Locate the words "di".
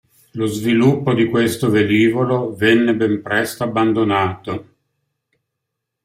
1.13-1.25